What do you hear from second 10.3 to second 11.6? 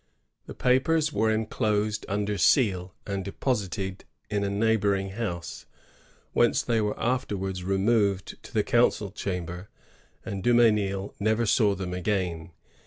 Dmnesnil never